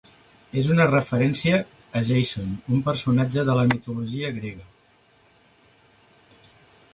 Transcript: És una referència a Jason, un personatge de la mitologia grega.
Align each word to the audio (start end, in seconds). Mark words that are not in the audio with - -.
És 0.59 0.69
una 0.75 0.85
referència 0.91 1.59
a 1.99 2.01
Jason, 2.07 2.55
un 2.77 2.81
personatge 2.87 3.45
de 3.51 3.59
la 3.61 3.67
mitologia 3.75 4.33
grega. 4.39 4.67